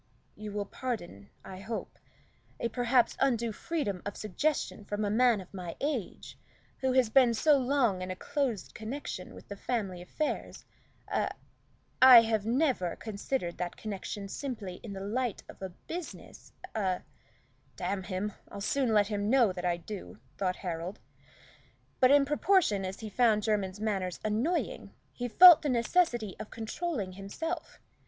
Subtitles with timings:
[0.35, 1.99] "You will pardon, I hope,
[2.59, 6.39] a perhaps undue freedom of suggestion from a man of my age,
[6.79, 10.65] who has been so long in a close connection with the family affairs
[11.07, 11.29] a
[12.01, 17.03] I have never considered that connection simply in a light of business a"
[17.75, 20.99] "Damn him, I'll soon let him know that I do," thought Harold.
[21.99, 27.11] But in proportion as he found Jermyn's manners annoying, he felt the necessity of controlling
[27.11, 27.79] himself.